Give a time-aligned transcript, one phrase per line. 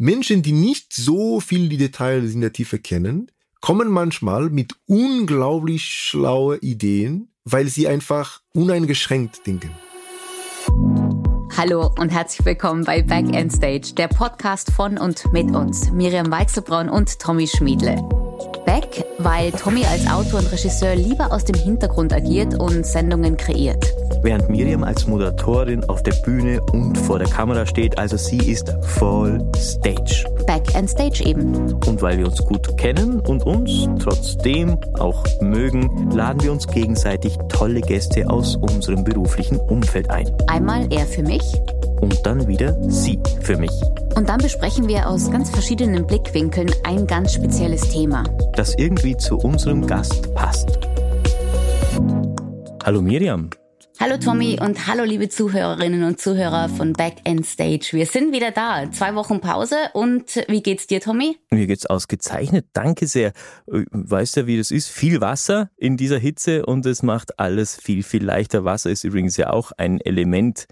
[0.00, 5.86] Menschen, die nicht so viel die Details in der Tiefe kennen, kommen manchmal mit unglaublich
[5.86, 9.72] schlaue Ideen, weil sie einfach uneingeschränkt denken.
[11.56, 16.30] Hallo und herzlich willkommen bei Back End Stage, der Podcast von und mit uns, Miriam
[16.30, 17.96] Weichselbraun und Tommy Schmiedle.
[18.66, 23.84] Back, weil Tommy als Autor und Regisseur lieber aus dem Hintergrund agiert und Sendungen kreiert
[24.22, 27.98] während Miriam als Moderatorin auf der Bühne und vor der Kamera steht.
[27.98, 30.24] Also sie ist voll Stage.
[30.46, 31.74] Back and Stage eben.
[31.86, 37.36] Und weil wir uns gut kennen und uns trotzdem auch mögen, laden wir uns gegenseitig
[37.48, 40.30] tolle Gäste aus unserem beruflichen Umfeld ein.
[40.46, 41.42] Einmal er für mich.
[42.00, 43.72] Und dann wieder sie für mich.
[44.14, 48.24] Und dann besprechen wir aus ganz verschiedenen Blickwinkeln ein ganz spezielles Thema.
[48.54, 50.78] Das irgendwie zu unserem Gast passt.
[52.84, 53.50] Hallo Miriam.
[54.00, 57.88] Hallo Tommy und hallo liebe Zuhörerinnen und Zuhörer von Back End Stage.
[57.90, 58.88] Wir sind wieder da.
[58.92, 61.36] Zwei Wochen Pause und wie geht's dir, Tommy?
[61.50, 62.66] Mir geht's ausgezeichnet.
[62.74, 63.32] Danke sehr.
[63.66, 64.88] Äh, weißt ja, wie das ist?
[64.88, 68.64] Viel Wasser in dieser Hitze und es macht alles viel, viel leichter.
[68.64, 70.68] Wasser ist übrigens ja auch ein Element.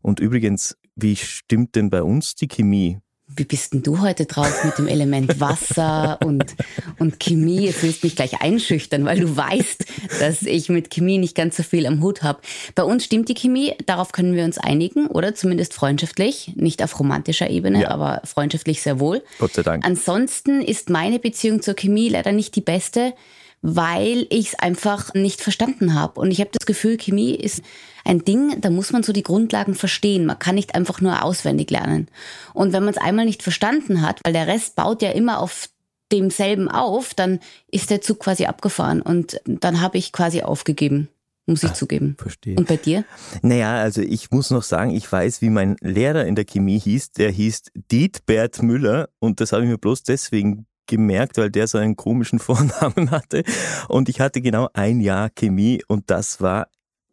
[0.00, 3.00] Und übrigens, wie stimmt denn bei uns die Chemie?
[3.36, 6.54] Wie bist denn du heute drauf mit dem Element Wasser und,
[6.98, 7.66] und Chemie?
[7.66, 9.84] Jetzt willst du mich gleich einschüchtern, weil du weißt,
[10.20, 12.40] dass ich mit Chemie nicht ganz so viel am Hut habe.
[12.74, 16.98] Bei uns stimmt die Chemie, darauf können wir uns einigen, oder zumindest freundschaftlich, nicht auf
[16.98, 17.90] romantischer Ebene, ja.
[17.90, 19.22] aber freundschaftlich sehr wohl.
[19.38, 19.86] Gott sei Dank.
[19.86, 23.14] Ansonsten ist meine Beziehung zur Chemie leider nicht die beste
[23.62, 26.20] weil ich es einfach nicht verstanden habe.
[26.20, 27.62] Und ich habe das Gefühl, Chemie ist
[28.04, 30.26] ein Ding, da muss man so die Grundlagen verstehen.
[30.26, 32.08] Man kann nicht einfach nur auswendig lernen.
[32.54, 35.68] Und wenn man es einmal nicht verstanden hat, weil der Rest baut ja immer auf
[36.10, 37.38] demselben auf, dann
[37.70, 39.02] ist der Zug quasi abgefahren.
[39.02, 41.08] Und dann habe ich quasi aufgegeben
[41.50, 42.16] muss ich Ach, zugeben.
[42.18, 42.56] Verstehe.
[42.56, 43.04] Und bei dir?
[43.42, 47.12] Naja, also ich muss noch sagen, ich weiß, wie mein Lehrer in der Chemie hieß.
[47.12, 51.78] Der hieß Dietbert Müller und das habe ich mir bloß deswegen gemerkt, weil der so
[51.78, 53.44] einen komischen Vornamen hatte.
[53.88, 56.66] Und ich hatte genau ein Jahr Chemie und das war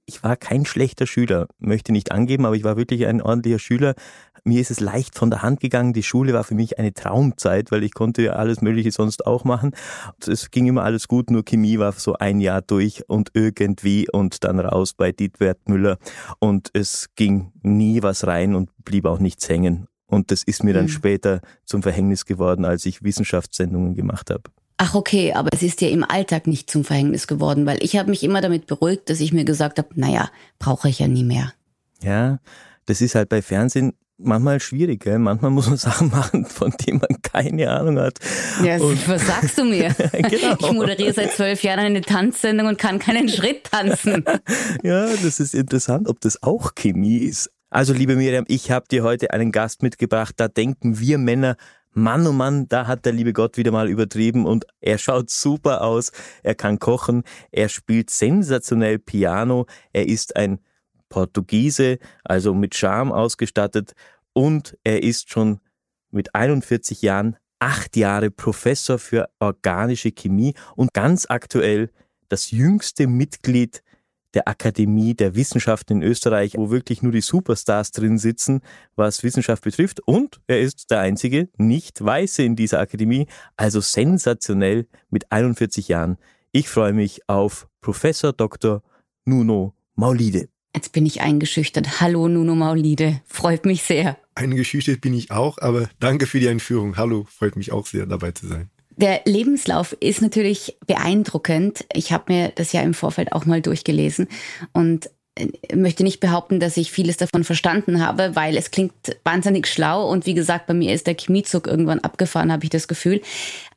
[0.09, 3.93] ich war kein schlechter Schüler, möchte nicht angeben, aber ich war wirklich ein ordentlicher Schüler.
[4.45, 5.91] Mir ist es leicht von der Hand gegangen.
[5.91, 9.71] Die Schule war für mich eine Traumzeit, weil ich konnte alles Mögliche sonst auch machen.
[10.25, 14.45] Es ging immer alles gut, nur Chemie war so ein Jahr durch und irgendwie und
[14.45, 15.97] dann raus bei Dietwert Müller.
[16.39, 19.87] Und es ging nie was rein und blieb auch nichts hängen.
[20.07, 20.89] Und das ist mir dann mhm.
[20.89, 24.43] später zum Verhängnis geworden, als ich Wissenschaftssendungen gemacht habe.
[24.77, 28.09] Ach okay, aber es ist dir im Alltag nicht zum Verhängnis geworden, weil ich habe
[28.09, 30.29] mich immer damit beruhigt, dass ich mir gesagt habe, naja,
[30.59, 31.51] brauche ich ja nie mehr.
[32.03, 32.39] Ja,
[32.85, 35.19] das ist halt bei Fernsehen manchmal schwierig, gell?
[35.19, 38.19] Manchmal muss man Sachen machen, von denen man keine Ahnung hat.
[38.63, 39.89] Ja, und was sagst du mir?
[40.11, 40.55] genau.
[40.59, 44.23] Ich moderiere seit zwölf Jahren eine Tanzsendung und kann keinen Schritt tanzen.
[44.83, 47.51] ja, das ist interessant, ob das auch Chemie ist.
[47.69, 51.57] Also liebe Miriam, ich habe dir heute einen Gast mitgebracht, da denken wir Männer,
[51.91, 55.81] Mann oh Mann, da hat der liebe Gott wieder mal übertrieben und er schaut super
[55.81, 56.11] aus,
[56.43, 60.59] er kann kochen, er spielt sensationell Piano, er ist ein
[61.09, 63.93] Portugiese, also mit Charme ausgestattet
[64.31, 65.59] und er ist schon
[66.09, 71.89] mit 41 Jahren acht Jahre Professor für organische Chemie und ganz aktuell
[72.29, 73.81] das jüngste Mitglied
[74.33, 78.61] der Akademie der Wissenschaften in Österreich, wo wirklich nur die Superstars drin sitzen,
[78.95, 79.99] was Wissenschaft betrifft.
[80.01, 86.17] Und er ist der einzige Nicht-Weiße in dieser Akademie, also sensationell mit 41 Jahren.
[86.51, 88.83] Ich freue mich auf Professor Dr.
[89.25, 90.49] Nuno Maulide.
[90.75, 92.01] Jetzt bin ich eingeschüchtert.
[92.01, 94.17] Hallo Nuno Maulide, freut mich sehr.
[94.35, 96.97] Eingeschüchtert bin ich auch, aber danke für die Einführung.
[96.97, 98.69] Hallo, freut mich auch sehr dabei zu sein.
[98.97, 101.85] Der Lebenslauf ist natürlich beeindruckend.
[101.93, 104.27] Ich habe mir das ja im Vorfeld auch mal durchgelesen
[104.73, 108.93] und äh, möchte nicht behaupten, dass ich vieles davon verstanden habe, weil es klingt
[109.23, 112.87] wahnsinnig schlau und wie gesagt, bei mir ist der Chemiezug irgendwann abgefahren, habe ich das
[112.87, 113.21] Gefühl.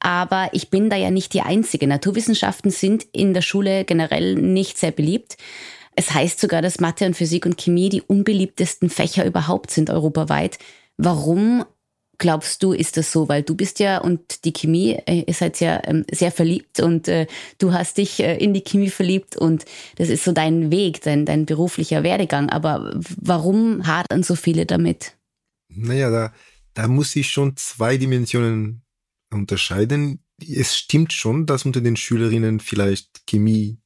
[0.00, 1.86] Aber ich bin da ja nicht die Einzige.
[1.86, 5.36] Naturwissenschaften sind in der Schule generell nicht sehr beliebt.
[5.96, 10.58] Es heißt sogar, dass Mathe und Physik und Chemie die unbeliebtesten Fächer überhaupt sind europaweit.
[10.96, 11.66] Warum
[12.20, 13.28] glaubst du, ist das so?
[13.28, 17.08] Weil du bist ja und die Chemie, äh, ihr seid ja ähm, sehr verliebt und
[17.08, 17.26] äh,
[17.58, 19.64] du hast dich äh, in die Chemie verliebt und
[19.96, 22.48] das ist so dein Weg, dein, dein beruflicher Werdegang.
[22.50, 25.16] Aber warum hadern so viele damit?
[25.68, 26.32] Naja, da,
[26.74, 28.82] da muss ich schon zwei Dimensionen
[29.32, 30.22] unterscheiden.
[30.38, 33.78] Es stimmt schon, dass unter den Schülerinnen vielleicht Chemie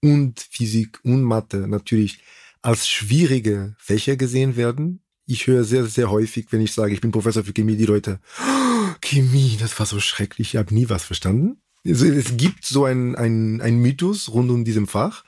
[0.00, 2.20] und Physik und Mathe natürlich
[2.62, 7.12] als schwierige Fächer gesehen werden ich höre sehr, sehr häufig, wenn ich sage, ich bin
[7.12, 11.04] Professor für Chemie, die Leute, oh, Chemie, das war so schrecklich, ich habe nie was
[11.04, 11.60] verstanden.
[11.86, 15.24] Also es gibt so ein, ein, ein Mythos rund um diesem Fach.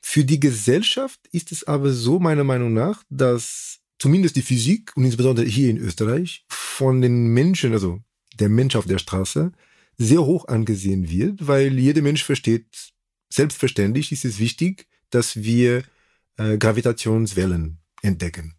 [0.00, 5.04] Für die Gesellschaft ist es aber so, meiner Meinung nach, dass zumindest die Physik und
[5.04, 8.00] insbesondere hier in Österreich von den Menschen, also
[8.38, 9.52] der Mensch auf der Straße,
[9.98, 12.66] sehr hoch angesehen wird, weil jeder Mensch versteht,
[13.28, 15.82] selbstverständlich ist es wichtig, dass wir
[16.36, 18.54] äh, Gravitationswellen entdecken.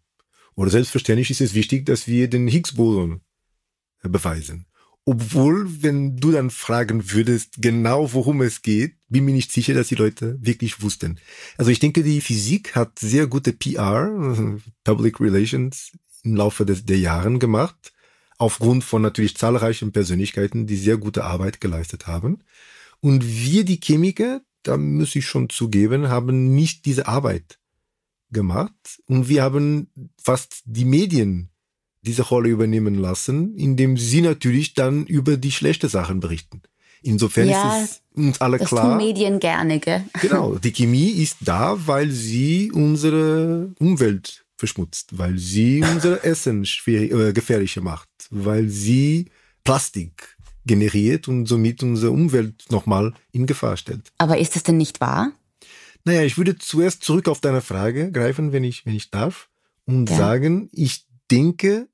[0.54, 3.20] Oder selbstverständlich ist es wichtig, dass wir den Higgs-Boson
[4.02, 4.66] äh, beweisen.
[5.04, 9.88] Obwohl, wenn du dann fragen würdest, genau worum es geht, bin mir nicht sicher, dass
[9.88, 11.18] die Leute wirklich wussten.
[11.56, 14.10] Also ich denke, die Physik hat sehr gute PR,
[14.84, 17.92] Public Relations, im Laufe des, der Jahren gemacht,
[18.38, 22.44] aufgrund von natürlich zahlreichen Persönlichkeiten, die sehr gute Arbeit geleistet haben.
[23.00, 27.58] Und wir, die Chemiker, da muss ich schon zugeben, haben nicht diese Arbeit
[28.32, 29.00] gemacht.
[29.06, 29.88] Und wir haben
[30.22, 31.50] fast die Medien
[32.02, 36.62] diese Rolle übernehmen lassen, indem sie natürlich dann über die schlechten Sachen berichten.
[37.02, 38.90] Insofern ja, ist es uns alle das klar.
[38.90, 40.04] Tun Medien gerne, gell?
[40.20, 47.32] Genau, die Chemie ist da, weil sie unsere Umwelt verschmutzt, weil sie unser Essen äh,
[47.32, 49.26] gefährlicher macht, weil sie
[49.64, 54.12] Plastik generiert und somit unsere Umwelt nochmal in Gefahr stellt.
[54.18, 55.32] Aber ist das denn nicht wahr?
[56.04, 59.48] Naja, ich würde zuerst zurück auf deine Frage greifen, wenn ich, wenn ich darf,
[59.84, 60.16] und ja.
[60.16, 61.88] sagen, ich denke,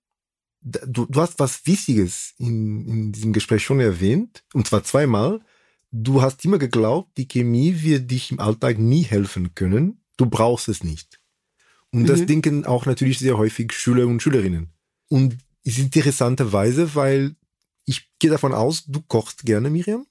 [0.60, 5.40] du, du hast was Wichtiges in, in diesem Gespräch schon erwähnt, und zwar zweimal.
[5.90, 10.02] Du hast immer geglaubt, die Chemie wird dich im Alltag nie helfen können.
[10.18, 11.18] Du brauchst es nicht.
[11.90, 12.06] Und mhm.
[12.06, 14.68] das denken auch natürlich sehr häufig Schüler und Schülerinnen.
[15.08, 17.36] Und ist interessanterweise, weil
[17.86, 20.06] ich gehe davon aus, du kochst gerne, Miriam?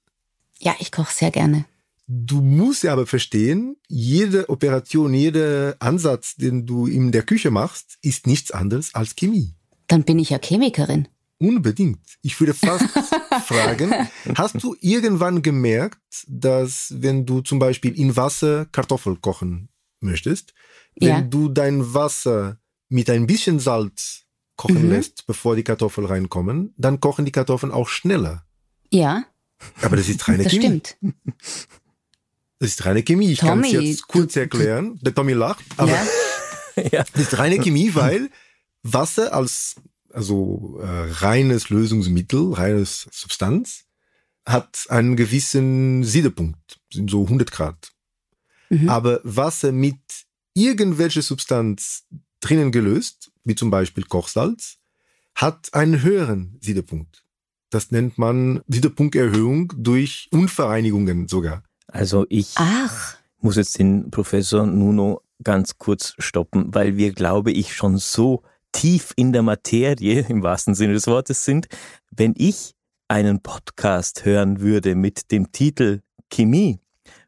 [0.60, 1.66] Ja, ich koche sehr gerne.
[2.10, 7.98] Du musst ja aber verstehen, jede Operation, jeder Ansatz, den du in der Küche machst,
[8.02, 9.56] ist nichts anderes als Chemie.
[9.88, 11.10] Dann bin ich ja Chemikerin.
[11.38, 12.00] Unbedingt.
[12.22, 12.86] Ich würde fast
[13.46, 13.94] fragen,
[14.36, 19.68] hast du irgendwann gemerkt, dass wenn du zum Beispiel in Wasser Kartoffel kochen
[20.00, 20.54] möchtest,
[20.96, 21.22] wenn ja.
[21.22, 22.58] du dein Wasser
[22.88, 24.24] mit ein bisschen Salz
[24.56, 24.92] kochen mhm.
[24.92, 28.46] lässt, bevor die Kartoffeln reinkommen, dann kochen die Kartoffeln auch schneller.
[28.92, 29.26] Ja.
[29.82, 30.82] Aber das ist reine das Chemie.
[30.86, 30.98] Stimmt.
[32.60, 33.32] Das ist reine Chemie.
[33.32, 35.00] Ich kann es jetzt kurz erklären.
[35.02, 35.92] Der Tommy lacht, aber
[36.92, 37.04] ja.
[37.14, 38.30] das ist reine Chemie, weil
[38.84, 39.76] Wasser als
[40.12, 43.86] also äh, reines Lösungsmittel, reines Substanz,
[44.46, 47.92] hat einen gewissen Siedepunkt, sind so 100 Grad.
[48.70, 48.90] Mhm.
[48.90, 50.00] Aber Wasser mit
[50.54, 52.06] irgendwelcher Substanz
[52.40, 54.78] drinnen gelöst, wie zum Beispiel Kochsalz,
[55.36, 57.24] hat einen höheren Siedepunkt.
[57.70, 61.64] Das nennt man Siedepunkterhöhung durch Unvereinigungen sogar.
[61.88, 63.18] Also ich Ach.
[63.40, 69.14] muss jetzt den Professor Nuno ganz kurz stoppen, weil wir, glaube ich, schon so tief
[69.16, 71.68] in der Materie im wahrsten Sinne des Wortes sind.
[72.12, 72.76] Wenn ich
[73.08, 76.80] einen Podcast hören würde mit dem Titel Chemie,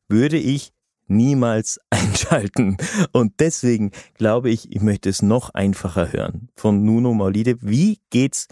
[0.09, 0.73] würde ich
[1.07, 2.77] niemals einschalten.
[3.11, 6.49] Und deswegen glaube ich, ich möchte es noch einfacher hören.
[6.55, 8.47] Von Nuno Maulide, wie geht's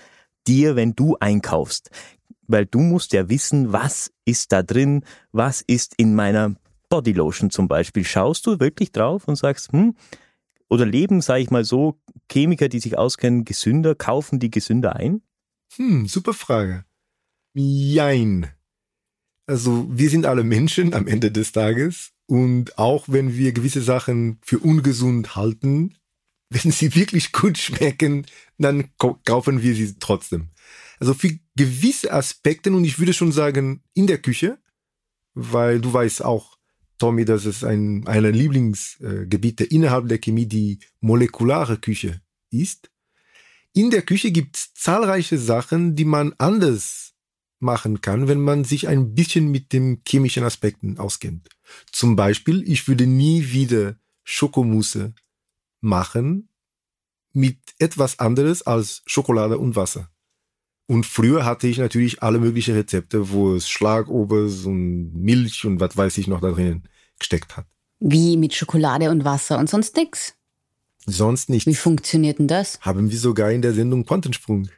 [0.47, 1.91] dir, wenn du einkaufst?
[2.47, 6.55] Weil du musst ja wissen, was ist da drin, was ist in meiner
[6.89, 8.05] Bodylotion zum Beispiel.
[8.05, 9.95] Schaust du wirklich drauf und sagst, hm,
[10.69, 11.99] oder leben, sage ich mal so,
[12.31, 15.21] Chemiker, die sich auskennen, gesünder, kaufen die gesünder ein?
[15.75, 16.85] Hm, super Frage.
[17.53, 18.51] Jein.
[19.45, 24.39] Also wir sind alle Menschen am Ende des Tages und auch wenn wir gewisse Sachen
[24.41, 25.95] für ungesund halten,
[26.49, 28.25] wenn sie wirklich gut schmecken,
[28.57, 30.49] dann kaufen wir sie trotzdem.
[30.99, 34.59] Also für gewisse Aspekte und ich würde schon sagen in der Küche,
[35.33, 36.57] weil du weißt auch,
[36.97, 42.89] Tommy, dass es ein einer Lieblingsgebiete innerhalb der Chemie die molekulare Küche ist.
[43.73, 47.13] In der Küche gibt es zahlreiche Sachen, die man anders
[47.59, 51.49] machen kann, wenn man sich ein bisschen mit den chemischen Aspekten auskennt.
[51.91, 55.13] Zum Beispiel, ich würde nie wieder Schokomousse
[55.81, 56.49] machen
[57.33, 60.09] mit etwas anderes als Schokolade und Wasser.
[60.87, 65.95] Und früher hatte ich natürlich alle möglichen Rezepte, wo es Schlagobers und Milch und was
[65.97, 66.83] weiß ich noch da drinnen
[67.19, 67.65] gesteckt hat.
[67.99, 70.35] Wie mit Schokolade und Wasser und sonst nichts?
[71.05, 71.67] Sonst nichts.
[71.67, 72.79] Wie funktioniert denn das?
[72.81, 74.69] Haben wir sogar in der Sendung Quantensprung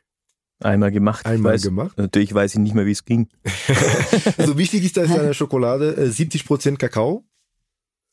[0.61, 1.25] Einmal gemacht.
[1.25, 1.97] Einmal weiß, gemacht.
[1.97, 3.29] Natürlich weiß ich nicht mehr, wie es ging.
[4.37, 7.23] also wichtig ist, dass eine Schokolade äh, 70% Kakao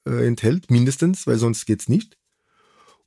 [0.07, 2.17] äh, enthält, mindestens, weil sonst geht's nicht.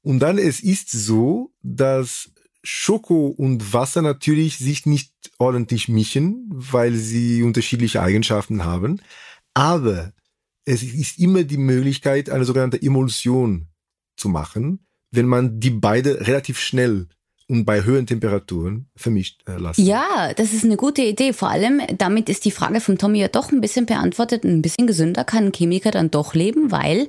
[0.02, 2.32] Und dann es ist so, dass
[2.72, 9.02] Schoko und Wasser natürlich sich nicht ordentlich mischen, weil sie unterschiedliche Eigenschaften haben.
[9.56, 10.14] Aber
[10.66, 13.68] es ist immer die Möglichkeit, eine sogenannte Emulsion
[14.16, 17.08] zu machen, wenn man die beide relativ schnell
[17.48, 19.84] und bei höheren Temperaturen vermischt äh, lassen.
[19.84, 21.34] Ja, das ist eine gute Idee.
[21.34, 24.44] Vor allem, damit ist die Frage von Tommy ja doch ein bisschen beantwortet.
[24.44, 27.08] Ein bisschen gesünder kann ein Chemiker dann doch leben, weil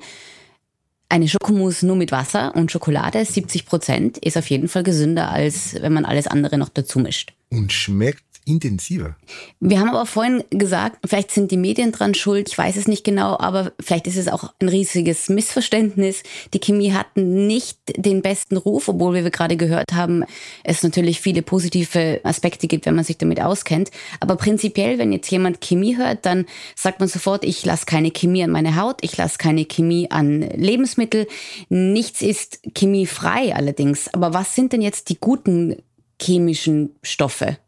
[1.11, 5.75] eine Schokomousse nur mit Wasser und Schokolade, 70 Prozent, ist auf jeden Fall gesünder, als
[5.81, 7.35] wenn man alles andere noch dazu mischt.
[7.51, 9.17] Und schmeckt intensiver.
[9.61, 13.05] Wir haben aber vorhin gesagt, vielleicht sind die Medien dran schuld, ich weiß es nicht
[13.05, 16.23] genau, aber vielleicht ist es auch ein riesiges Missverständnis.
[16.55, 20.25] Die Chemie hat nicht den besten Ruf, obwohl wie wir gerade gehört haben,
[20.65, 23.91] es natürlich viele positive Aspekte gibt, wenn man sich damit auskennt.
[24.21, 28.45] Aber prinzipiell, wenn jetzt jemand Chemie hört, dann sagt man sofort, ich lasse keine Chemie
[28.45, 31.27] an meine Haut, ich lasse keine Chemie an Lebensmittel.
[31.69, 34.13] Nichts ist chemiefrei allerdings.
[34.13, 35.77] Aber was sind denn jetzt die guten
[36.21, 37.59] chemischen Stoffe?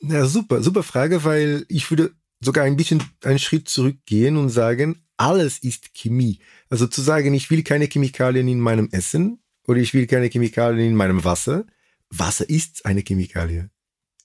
[0.00, 5.02] Ja, super, super Frage, weil ich würde sogar ein bisschen einen Schritt zurückgehen und sagen,
[5.16, 6.38] alles ist Chemie.
[6.70, 10.90] Also zu sagen, ich will keine Chemikalien in meinem Essen oder ich will keine Chemikalien
[10.90, 11.66] in meinem Wasser.
[12.10, 13.70] Wasser ist eine Chemikalie.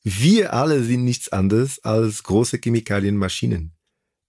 [0.04, 3.74] Wir alle sind nichts anderes als große Chemikalienmaschinen.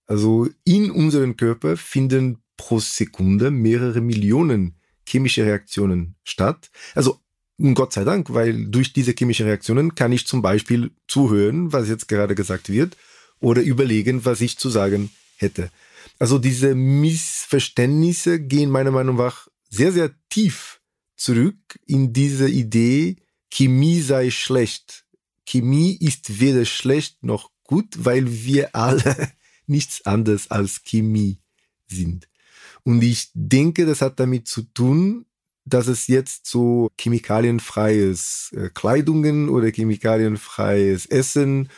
[0.07, 6.71] Also in unserem Körper finden pro Sekunde mehrere Millionen chemische Reaktionen statt.
[6.95, 7.21] Also
[7.59, 12.09] Gott sei Dank, weil durch diese chemischen Reaktionen kann ich zum Beispiel zuhören, was jetzt
[12.09, 12.97] gerade gesagt wird,
[13.41, 15.71] oder überlegen, was ich zu sagen hätte.
[16.19, 20.81] Also diese Missverständnisse gehen meiner Meinung nach sehr, sehr tief
[21.17, 21.57] zurück
[21.87, 23.17] in diese Idee,
[23.51, 25.05] Chemie sei schlecht.
[25.47, 29.33] Chemie ist weder schlecht noch gut, weil wir alle
[29.67, 31.39] nichts anderes als Chemie
[31.87, 32.29] sind.
[32.83, 35.27] Und ich denke, das hat damit zu tun,
[35.65, 41.69] dass es jetzt so chemikalienfreies äh, Kleidungen oder chemikalienfreies Essen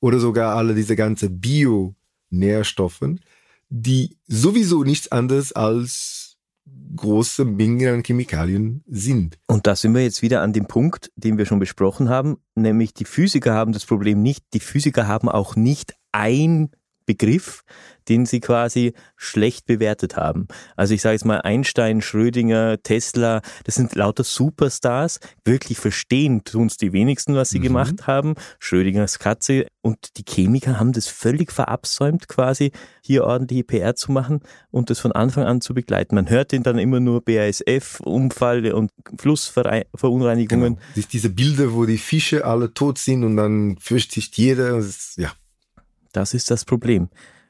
[0.00, 3.20] oder sogar alle diese ganze Bio-Nährstoffen,
[3.68, 6.36] die sowieso nichts anderes als
[6.94, 9.38] große Mengen an Chemikalien sind.
[9.46, 12.94] Und da sind wir jetzt wieder an dem Punkt, den wir schon besprochen haben, nämlich
[12.94, 16.70] die Physiker haben das Problem nicht, die Physiker haben auch nicht ein
[17.12, 17.62] Begriff,
[18.08, 20.48] den sie quasi schlecht bewertet haben.
[20.76, 25.20] Also ich sage jetzt mal Einstein, Schrödinger, Tesla, das sind lauter Superstars.
[25.44, 27.64] Wirklich verstehen tun es die wenigsten, was sie mhm.
[27.64, 28.34] gemacht haben.
[28.58, 32.72] Schrödingers Katze und die Chemiker haben das völlig verabsäumt, quasi
[33.04, 34.40] hier ordentliche PR zu machen
[34.70, 36.14] und das von Anfang an zu begleiten.
[36.14, 40.78] Man hört ihn dann immer nur BASF, Unfall und Flussverunreinigungen.
[40.94, 41.06] Genau.
[41.12, 44.82] Diese Bilder, wo die Fische alle tot sind und dann fürchtet sich jeder.
[45.16, 45.32] Ja.
[46.12, 47.08] Das ist das Problem.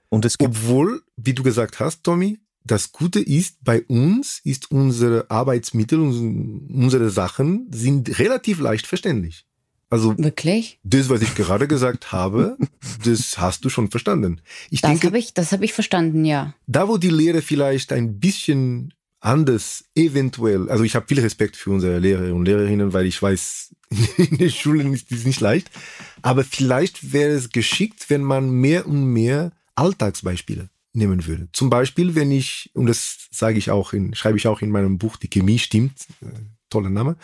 [0.09, 4.71] Und es gibt Obwohl, wie du gesagt hast, Tommy, das Gute ist, bei uns ist
[4.71, 9.47] unsere Arbeitsmittel, unsere Sachen sind relativ leicht verständlich.
[9.91, 10.79] Also wirklich?
[10.85, 12.57] Das, was ich gerade gesagt habe,
[13.05, 14.41] das hast du schon verstanden.
[14.71, 16.55] Ich das denke, habe ich, das habe ich verstanden, ja.
[16.67, 21.71] Da, wo die Lehre vielleicht ein bisschen anders, eventuell, also ich habe viel Respekt für
[21.71, 23.75] unsere Lehrer und Lehrerinnen, weil ich weiß,
[24.19, 25.71] in den Schulen ist es nicht leicht.
[26.21, 31.49] Aber vielleicht wäre es geschickt, wenn man mehr und mehr Alltagsbeispiele nehmen würde.
[31.53, 34.99] Zum Beispiel, wenn ich, und das sage ich auch in, schreibe ich auch in meinem
[34.99, 36.27] Buch, die Chemie stimmt, äh,
[36.69, 37.17] toller Name,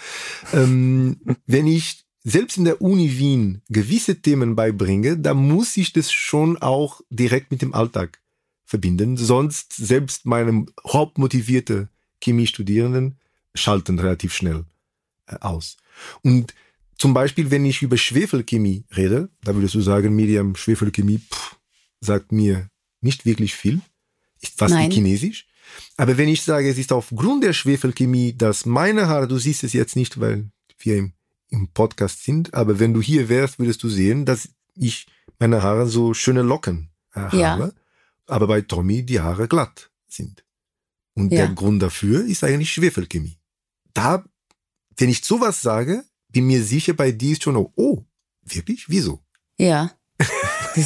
[0.53, 6.13] ähm, wenn ich selbst in der Uni Wien gewisse Themen beibringe, da muss ich das
[6.13, 8.21] schon auch direkt mit dem Alltag
[8.69, 9.17] verbinden.
[9.17, 11.89] Sonst selbst meine hauptmotivierte
[12.23, 13.17] Chemiestudierenden
[13.55, 14.67] schalten relativ schnell
[15.27, 15.79] äh, aus.
[16.23, 16.55] Und
[16.99, 21.57] zum Beispiel, wenn ich über Schwefelchemie rede, da würdest du sagen, Medium, Schwefelchemie pff,
[22.01, 22.69] sagt mir
[23.01, 23.81] nicht wirklich viel,
[24.43, 24.91] ist fast Nein.
[24.91, 25.47] wie Chinesisch.
[25.97, 29.73] Aber wenn ich sage, es ist aufgrund der Schwefelchemie, dass meine Haare, du siehst es
[29.73, 31.13] jetzt nicht, weil wir im,
[31.49, 35.07] im Podcast sind, aber wenn du hier wärst, würdest du sehen, dass ich
[35.39, 37.71] meine Haare so schöne Locken äh, habe, ja.
[38.29, 40.45] Aber bei Tommy die Haare glatt sind.
[41.15, 41.47] Und ja.
[41.47, 43.39] der Grund dafür ist eigentlich Schwefelchemie.
[43.95, 44.25] Da,
[44.97, 48.05] wenn ich sowas sage, bin mir sicher, bei dir ist schon, oh,
[48.43, 48.89] wirklich?
[48.89, 49.21] Wieso?
[49.59, 49.93] Ja.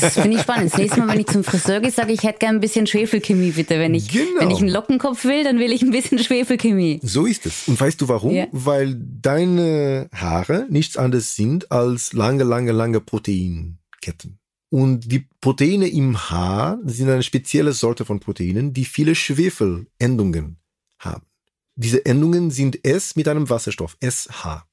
[0.01, 0.73] Das finde ich spannend.
[0.73, 2.87] Das nächste Mal, wenn ich zum Friseur gehe, sage ich, ich hätte gerne ein bisschen
[2.87, 3.79] Schwefelchemie, bitte.
[3.79, 4.41] Wenn ich, genau.
[4.41, 7.01] wenn ich einen Lockenkopf will, dann will ich ein bisschen Schwefelchemie.
[7.03, 7.69] So ist es.
[7.69, 8.33] Und weißt du warum?
[8.35, 8.47] Ja.
[8.53, 14.39] Weil deine Haare nichts anderes sind als lange, lange, lange Proteinketten.
[14.73, 20.57] Und die Proteine im Haar sind eine spezielle Sorte von Proteinen, die viele Schwefelendungen
[20.99, 21.27] haben.
[21.75, 24.65] Diese Endungen sind S mit einem Wasserstoff, SH.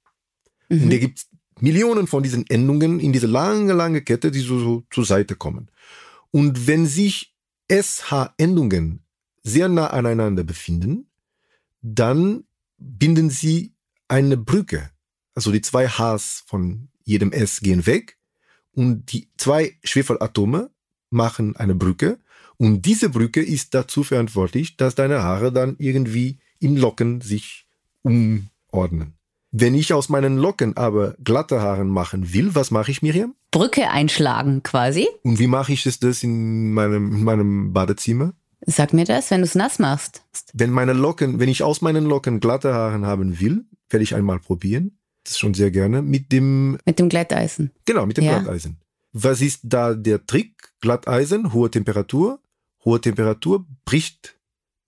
[0.69, 0.83] Mhm.
[0.83, 1.27] Und da gibt
[1.59, 5.69] Millionen von diesen Endungen in diese lange, lange Kette, die so, so zur Seite kommen.
[6.31, 7.35] Und wenn sich
[7.69, 9.03] SH-Endungen
[9.43, 11.09] sehr nah aneinander befinden,
[11.81, 12.45] dann
[12.77, 13.73] binden sie
[14.07, 14.91] eine Brücke.
[15.35, 18.18] Also die zwei Hs von jedem S gehen weg
[18.75, 20.69] und die zwei Schwefelatome
[21.09, 22.19] machen eine Brücke
[22.57, 27.67] und diese Brücke ist dazu verantwortlich, dass deine Haare dann irgendwie in Locken sich
[28.01, 29.13] umordnen.
[29.51, 33.33] Wenn ich aus meinen Locken aber glatte Haare machen will, was mache ich, Miriam?
[33.51, 35.07] Brücke einschlagen quasi.
[35.23, 38.33] Und wie mache ich das in meinem, in meinem Badezimmer?
[38.61, 40.21] Sag mir das, wenn du es nass machst.
[40.53, 44.39] Wenn meine Locken, wenn ich aus meinen Locken glatte Haare haben will, werde ich einmal
[44.39, 44.98] probieren.
[45.29, 46.79] Das schon sehr gerne mit dem.
[46.85, 47.71] Mit dem Glätteisen.
[47.85, 48.39] Genau, mit dem ja.
[48.39, 48.79] Glatteisen.
[49.13, 50.55] Was ist da der Trick?
[50.81, 52.39] Glatteisen, hohe Temperatur.
[52.83, 54.39] Hohe Temperatur bricht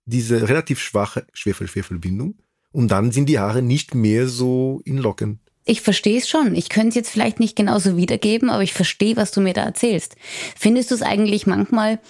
[0.04, 2.38] diese relativ schwache Schwefel-Schwefelbindung
[2.72, 5.38] und dann sind die Haare nicht mehr so in Locken.
[5.64, 6.56] Ich verstehe es schon.
[6.56, 9.62] Ich könnte es jetzt vielleicht nicht genauso wiedergeben, aber ich verstehe, was du mir da
[9.62, 10.16] erzählst.
[10.58, 12.00] Findest du es eigentlich manchmal,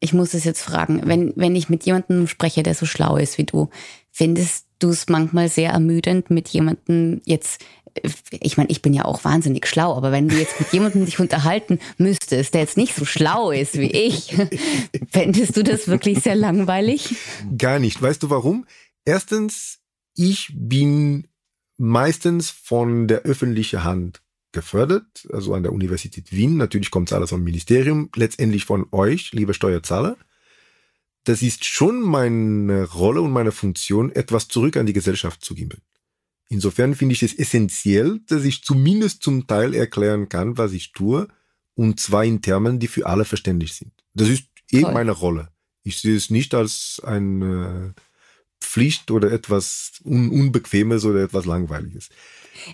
[0.00, 3.38] ich muss es jetzt fragen, wenn, wenn ich mit jemandem spreche, der so schlau ist
[3.38, 3.68] wie du,
[4.10, 7.62] findest du es manchmal sehr ermüdend, mit jemandem jetzt
[8.30, 11.18] ich meine, ich bin ja auch wahnsinnig schlau, aber wenn du jetzt mit jemandem dich
[11.18, 14.36] unterhalten müsstest, der jetzt nicht so schlau ist wie ich,
[15.10, 17.16] fändest du das wirklich sehr langweilig?
[17.58, 18.00] Gar nicht.
[18.00, 18.64] Weißt du warum?
[19.04, 19.80] Erstens,
[20.14, 21.28] ich bin
[21.78, 26.56] meistens von der öffentlichen Hand gefördert, also an der Universität Wien.
[26.56, 30.16] Natürlich kommt es alles vom Ministerium, letztendlich von euch, liebe Steuerzahler.
[31.24, 35.82] Das ist schon meine Rolle und meine Funktion, etwas zurück an die Gesellschaft zu geben.
[36.48, 41.28] Insofern finde ich es essentiell, dass ich zumindest zum Teil erklären kann, was ich tue,
[41.74, 43.92] und zwar in Termen, die für alle verständlich sind.
[44.14, 44.92] Das ist eh Toll.
[44.92, 45.52] meine Rolle.
[45.82, 47.94] Ich sehe es nicht als eine
[48.60, 52.08] Pflicht oder etwas Un Unbequemes oder etwas Langweiliges.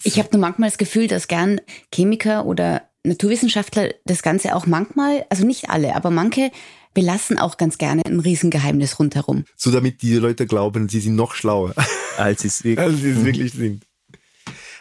[0.03, 1.61] Ich habe nur manchmal das Gefühl, dass gern
[1.95, 6.51] Chemiker oder Naturwissenschaftler das Ganze auch manchmal, also nicht alle, aber manche
[6.93, 9.45] belassen auch ganz gerne ein Riesengeheimnis rundherum.
[9.55, 11.75] So damit die Leute glauben, sie sind noch schlauer.
[12.17, 13.85] Als sie es wirklich, wirklich sind.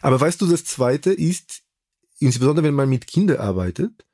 [0.01, 1.61] Aber weißt du, das Zweite ist,
[2.19, 4.05] insbesondere wenn man mit Kindern arbeitet,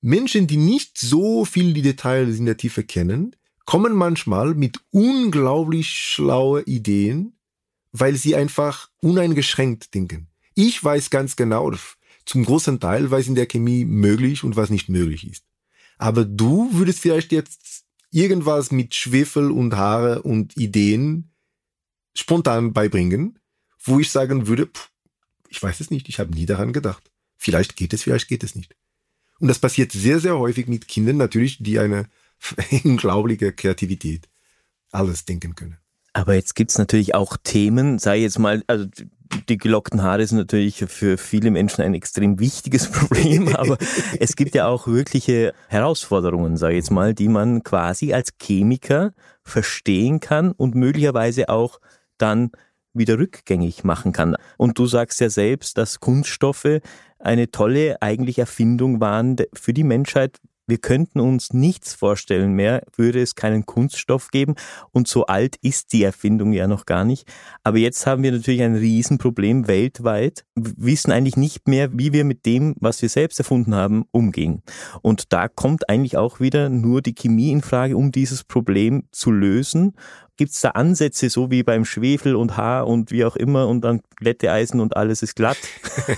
[0.00, 3.36] Menschen, die nicht so viel die Details in der Tiefe kennen,
[3.70, 7.38] kommen manchmal mit unglaublich schlaue Ideen,
[7.92, 10.26] weil sie einfach uneingeschränkt denken.
[10.56, 11.70] Ich weiß ganz genau,
[12.26, 15.44] zum großen Teil, was in der Chemie möglich und was nicht möglich ist.
[15.98, 21.30] Aber du würdest vielleicht jetzt irgendwas mit Schwefel und Haare und Ideen
[22.16, 23.38] spontan beibringen,
[23.84, 24.90] wo ich sagen würde, pff,
[25.48, 27.12] ich weiß es nicht, ich habe nie daran gedacht.
[27.36, 28.74] Vielleicht geht es, vielleicht geht es nicht.
[29.38, 32.08] Und das passiert sehr, sehr häufig mit Kindern natürlich, die eine
[32.84, 34.28] unglaubliche Kreativität
[34.90, 35.78] alles denken können.
[36.12, 38.86] Aber jetzt gibt's natürlich auch Themen, sei jetzt mal, also
[39.48, 43.78] die gelockten Haare sind natürlich für viele Menschen ein extrem wichtiges Problem, aber
[44.18, 49.12] es gibt ja auch wirkliche Herausforderungen, sage ich jetzt mal, die man quasi als Chemiker
[49.44, 51.80] verstehen kann und möglicherweise auch
[52.18, 52.50] dann
[52.92, 54.36] wieder rückgängig machen kann.
[54.56, 56.80] Und du sagst ja selbst, dass Kunststoffe
[57.20, 60.38] eine tolle eigentlich Erfindung waren für die Menschheit,
[60.70, 64.54] wir könnten uns nichts vorstellen mehr, würde es keinen Kunststoff geben.
[64.92, 67.28] Und so alt ist die Erfindung ja noch gar nicht.
[67.62, 72.46] Aber jetzt haben wir natürlich ein Riesenproblem weltweit, wissen eigentlich nicht mehr, wie wir mit
[72.46, 74.62] dem, was wir selbst erfunden haben, umgehen.
[75.02, 79.30] Und da kommt eigentlich auch wieder nur die Chemie in Frage, um dieses Problem zu
[79.30, 79.94] lösen.
[80.36, 83.82] Gibt es da Ansätze, so wie beim Schwefel und Haar und wie auch immer und
[83.82, 85.58] dann Glätteeisen und alles ist glatt?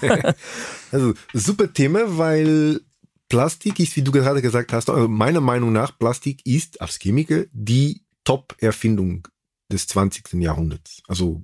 [0.92, 2.82] also super Thema, weil
[3.32, 7.46] Plastik ist, wie du gerade gesagt hast, also meiner Meinung nach, Plastik ist als Chemiker
[7.50, 9.26] die Top-Erfindung
[9.72, 10.34] des 20.
[10.34, 11.02] Jahrhunderts.
[11.08, 11.40] Also,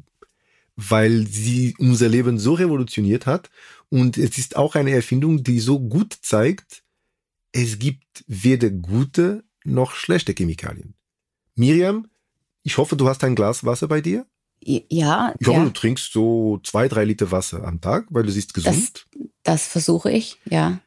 [0.76, 3.48] weil sie unser Leben so revolutioniert hat
[3.88, 6.84] und es ist auch eine Erfindung, die so gut zeigt,
[7.52, 10.92] es gibt weder gute noch schlechte Chemikalien.
[11.54, 12.10] Miriam,
[12.64, 14.26] ich hoffe, du hast ein Glas Wasser bei dir.
[14.60, 15.34] Ja.
[15.38, 15.64] Ich hoffe, ja.
[15.64, 19.06] du trinkst so zwei, drei Liter Wasser am Tag, weil du siehst gesund.
[19.14, 20.82] Das, das versuche ich, ja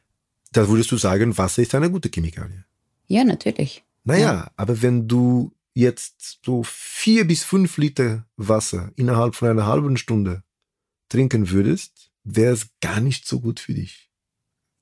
[0.52, 2.64] da würdest du sagen, Wasser ist eine gute Chemikalie.
[3.06, 3.82] Ja, natürlich.
[4.04, 4.50] Naja, ja.
[4.56, 10.42] aber wenn du jetzt so vier bis fünf Liter Wasser innerhalb von einer halben Stunde
[11.08, 14.10] trinken würdest, wäre es gar nicht so gut für dich.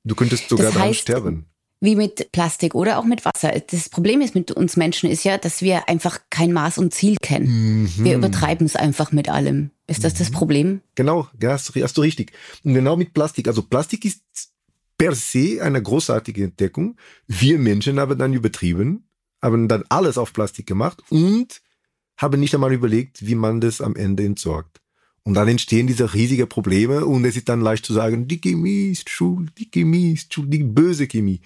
[0.05, 1.47] Du könntest sogar das heißt, daran sterben.
[1.83, 3.59] Wie mit Plastik oder auch mit Wasser.
[3.71, 7.17] Das Problem ist mit uns Menschen ist ja, dass wir einfach kein Maß und Ziel
[7.23, 7.83] kennen.
[7.83, 8.05] Mhm.
[8.05, 9.71] Wir übertreiben es einfach mit allem.
[9.87, 10.35] Ist das das mhm.
[10.35, 10.81] Problem?
[10.95, 12.33] Genau, hast, hast du richtig.
[12.65, 13.49] Und genau mit Plastik.
[13.49, 14.23] Also Plastik ist
[15.01, 16.95] per se eine großartige Entdeckung.
[17.27, 19.09] Wir Menschen haben dann übertrieben,
[19.41, 21.63] haben dann alles auf Plastik gemacht und
[22.19, 24.83] haben nicht einmal überlegt, wie man das am Ende entsorgt.
[25.23, 28.91] Und dann entstehen diese riesigen Probleme und es ist dann leicht zu sagen, die Chemie
[28.91, 31.41] ist schuld, die Chemie ist schuld, die böse Chemie.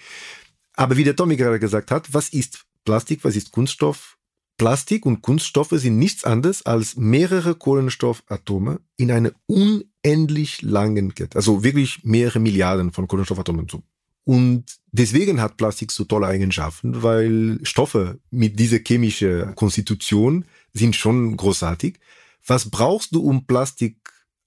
[0.73, 4.14] Aber wie der Tommy gerade gesagt hat, was ist Plastik, was ist Kunststoff?
[4.57, 11.37] Plastik und Kunststoffe sind nichts anderes als mehrere Kohlenstoffatome in einer unendlich langen Kette.
[11.37, 13.67] Also wirklich mehrere Milliarden von Kohlenstoffatomen.
[14.25, 21.37] Und deswegen hat Plastik so tolle Eigenschaften, weil Stoffe mit dieser chemischen Konstitution sind schon
[21.37, 21.99] großartig.
[22.47, 23.97] Was brauchst du, um Plastik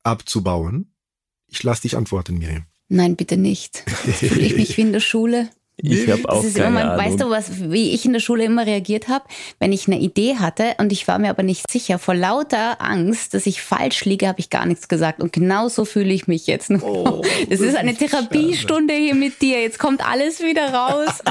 [0.03, 0.93] abzubauen?
[1.47, 2.65] Ich lasse dich antworten, Miriam.
[2.89, 3.79] Nein, bitte nicht.
[3.89, 5.49] Fühle ich mich wie in der Schule.
[5.79, 7.05] Ich habe auch das ist keine immer, Ahnung.
[7.05, 9.25] Weißt du, was, wie ich in der Schule immer reagiert habe?
[9.59, 13.35] Wenn ich eine Idee hatte und ich war mir aber nicht sicher, vor lauter Angst,
[13.35, 15.21] dass ich falsch liege, habe ich gar nichts gesagt.
[15.21, 16.71] Und genau so fühle ich mich jetzt.
[16.71, 19.61] Oh, das, ist eine Therapiestunde hier mit dir.
[19.61, 21.19] Jetzt kommt alles wieder raus.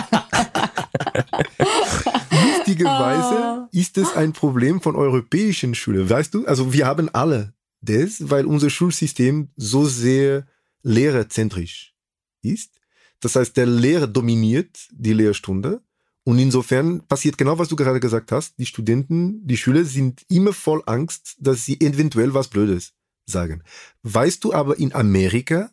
[2.59, 6.09] Lustigerweise ist es ein Problem von europäischen Schulen.
[6.09, 10.47] Weißt du, also wir haben alle das, weil unser Schulsystem so sehr
[10.83, 11.95] lehrerzentrisch
[12.43, 12.77] ist.
[13.21, 15.83] Das heißt, der Lehrer dominiert die Lehrstunde.
[16.25, 18.59] Und insofern passiert genau, was du gerade gesagt hast.
[18.59, 22.95] Die Studenten, die Schüler sind immer voll Angst, dass sie eventuell was Blödes
[23.27, 23.63] sagen.
[24.03, 25.71] Weißt du aber in Amerika,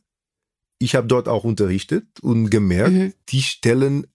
[0.79, 3.13] ich habe dort auch unterrichtet und gemerkt, Mhm.
[3.29, 4.07] die stellen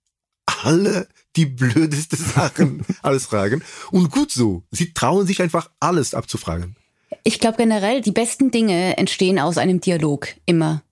[0.46, 3.62] alle die blödeste Sachen, alles Fragen.
[3.90, 4.62] Und gut so.
[4.70, 6.76] Sie trauen sich einfach alles abzufragen.
[7.24, 10.28] Ich glaube generell, die besten Dinge entstehen aus einem Dialog.
[10.46, 10.82] Immer.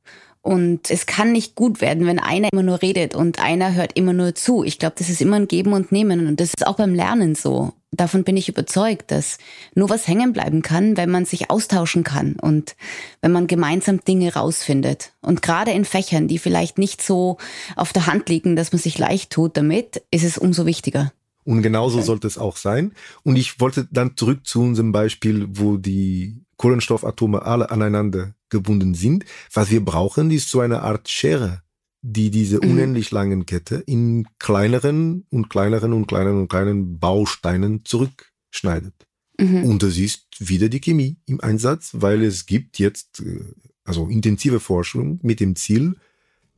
[0.47, 4.13] Und es kann nicht gut werden, wenn einer immer nur redet und einer hört immer
[4.13, 4.63] nur zu.
[4.63, 6.29] Ich glaube, das ist immer ein Geben und Nehmen.
[6.29, 7.73] Und das ist auch beim Lernen so.
[7.91, 9.39] Davon bin ich überzeugt, dass
[9.75, 12.77] nur was hängen bleiben kann, wenn man sich austauschen kann und
[13.23, 15.15] wenn man gemeinsam Dinge rausfindet.
[15.21, 17.39] Und gerade in Fächern, die vielleicht nicht so
[17.75, 21.13] auf der Hand liegen, dass man sich leicht tut damit, ist es umso wichtiger.
[21.43, 22.93] Und genauso sollte es auch sein.
[23.25, 29.25] Und ich wollte dann zurück zu unserem Beispiel, wo die Kohlenstoffatome alle aneinander gebunden sind.
[29.53, 31.63] Was wir brauchen, ist so eine Art Schere,
[32.03, 32.71] die diese Mhm.
[32.71, 38.95] unendlich langen Kette in kleineren und kleineren und kleineren und kleinen Bausteinen zurückschneidet.
[39.39, 39.65] Mhm.
[39.65, 43.45] Und das ist wieder die Chemie im Einsatz, weil es gibt jetzt äh,
[43.85, 45.97] also intensive Forschung mit dem Ziel,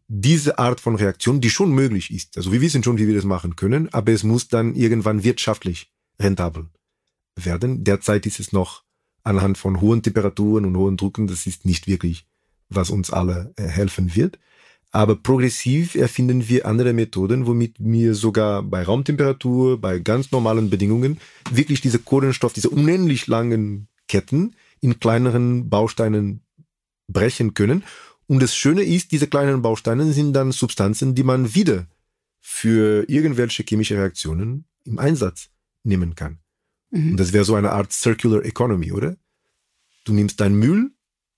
[0.07, 2.37] diese Art von Reaktion, die schon möglich ist.
[2.39, 5.93] Also wir wissen schon, wie wir das machen können, aber es muss dann irgendwann wirtschaftlich
[6.19, 6.69] rentabel
[7.37, 7.85] werden.
[7.85, 8.85] Derzeit ist es noch
[9.29, 12.27] anhand von hohen Temperaturen und hohen Drucken, das ist nicht wirklich,
[12.69, 14.39] was uns alle äh, helfen wird.
[14.91, 21.19] Aber progressiv erfinden wir andere Methoden, womit wir sogar bei Raumtemperatur, bei ganz normalen Bedingungen
[21.51, 26.41] wirklich diese Kohlenstoff, diese unendlich langen Ketten in kleineren Bausteinen
[27.07, 27.85] brechen können.
[28.27, 31.87] Und das Schöne ist, diese kleinen Bausteine sind dann Substanzen, die man wieder
[32.41, 35.51] für irgendwelche chemische Reaktionen im Einsatz
[35.85, 36.39] nehmen kann.
[36.91, 37.13] Mhm.
[37.13, 39.17] Und das wäre so eine Art Circular Economy, oder?
[40.05, 40.93] Du nimmst deinen Müll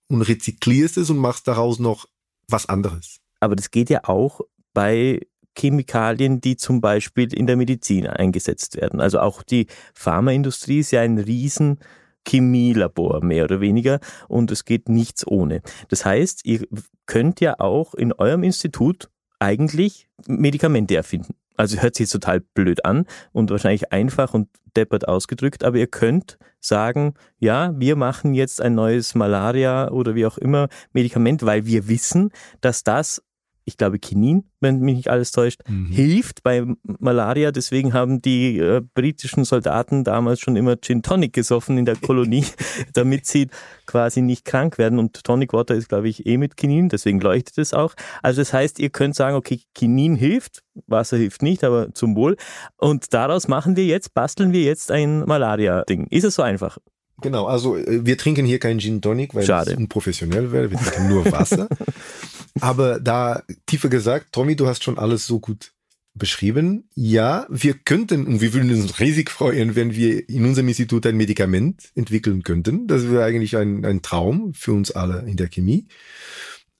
[0.09, 2.07] und rezyklierst es und machst daraus noch
[2.49, 3.19] was anderes.
[3.41, 4.41] Aber das geht ja auch
[4.75, 9.01] bei Chemikalien, die zum Beispiel in der Medizin eingesetzt werden.
[9.01, 11.79] Also auch die Pharmaindustrie ist ja ein riesen
[12.27, 15.63] Chemielabor, mehr oder weniger, und es geht nichts ohne.
[15.89, 16.67] Das heißt, ihr
[17.07, 21.35] könnt ja auch in eurem Institut eigentlich Medikamente erfinden.
[21.61, 26.39] Also hört sich total blöd an und wahrscheinlich einfach und deppert ausgedrückt, aber ihr könnt
[26.61, 31.89] sagen, ja, wir machen jetzt ein neues Malaria oder wie auch immer Medikament, weil wir
[31.89, 33.23] wissen, dass das,
[33.65, 35.87] ich glaube Kinin, wenn mich nicht alles täuscht, Mhm.
[35.87, 36.65] hilft bei
[36.99, 37.53] Malaria.
[37.53, 42.45] Deswegen haben die äh, britischen Soldaten damals schon immer Gin Tonic gesoffen in der Kolonie,
[42.95, 43.49] damit sie
[43.87, 44.99] quasi nicht krank werden.
[44.99, 47.95] Und Tonic Water ist, glaube ich, eh mit Kinin, deswegen leuchtet es auch.
[48.23, 52.37] Also das heißt, ihr könnt sagen, okay, Kinin hilft, Wasser hilft nicht, aber zum Wohl.
[52.77, 56.07] Und daraus machen wir jetzt, basteln wir jetzt ein Malaria-Ding.
[56.11, 56.79] Ist es so einfach?
[57.23, 59.73] Genau, also äh, wir trinken hier kein Gin Tonic, weil Schade.
[59.73, 60.71] es unprofessionell wäre.
[60.71, 61.69] Wir trinken nur Wasser.
[62.61, 65.73] Aber da tiefer gesagt, Tommy, du hast schon alles so gut
[66.15, 66.89] beschrieben.
[66.95, 71.17] Ja, wir könnten und wir würden uns riesig freuen, wenn wir in unserem Institut ein
[71.17, 72.87] Medikament entwickeln könnten.
[72.87, 75.87] Das wäre eigentlich ein, ein Traum für uns alle in der Chemie.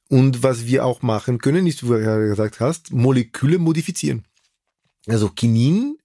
[0.09, 4.25] Und was wir auch machen können, ist, wie du ja gesagt hast, Moleküle modifizieren.
[5.07, 5.99] Also Kinin,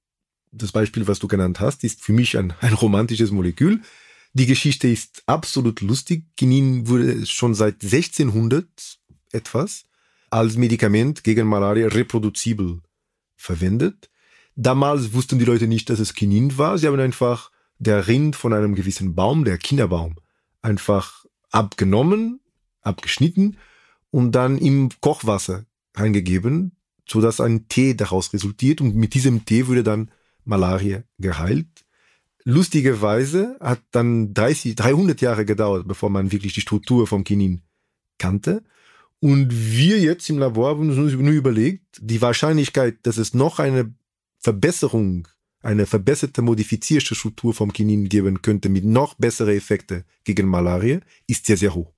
[0.51, 3.81] das Beispiel, was du genannt hast, ist für mich ein, ein romantisches Molekül.
[4.37, 6.25] Die Geschichte ist absolut lustig.
[6.35, 8.67] Kinin wurde schon seit 1600
[9.31, 9.85] etwas
[10.29, 12.81] als Medikament gegen Malaria reproduzibel
[13.37, 14.09] verwendet.
[14.57, 16.77] Damals wussten die Leute nicht, dass es Kinin war.
[16.77, 20.15] Sie haben einfach der Rind von einem gewissen Baum, der Kinderbaum,
[20.61, 22.41] einfach abgenommen,
[22.81, 23.55] abgeschnitten
[24.11, 26.73] und dann im Kochwasser eingegeben,
[27.07, 30.11] so dass ein Tee daraus resultiert und mit diesem Tee wurde dann
[30.43, 31.84] Malaria geheilt.
[32.45, 37.63] Lustigerweise hat dann 30, 300 Jahre gedauert, bevor man wirklich die Struktur vom Kinin
[38.19, 38.63] kannte.
[39.19, 43.95] Und wir jetzt im Labor haben uns nur überlegt, die Wahrscheinlichkeit, dass es noch eine
[44.37, 45.27] Verbesserung,
[45.63, 51.47] eine verbesserte, modifizierte Struktur vom Kinin geben könnte mit noch bessere Effekte gegen Malaria, ist
[51.47, 51.91] sehr, sehr hoch.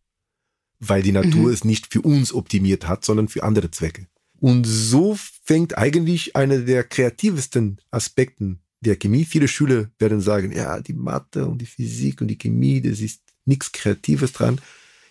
[0.79, 1.53] Weil die Natur Mhm.
[1.53, 4.07] es nicht für uns optimiert hat, sondern für andere Zwecke.
[4.39, 9.25] Und so fängt eigentlich einer der kreativsten Aspekten der Chemie.
[9.25, 13.21] Viele Schüler werden sagen, ja, die Mathe und die Physik und die Chemie, das ist
[13.45, 14.59] nichts Kreatives dran.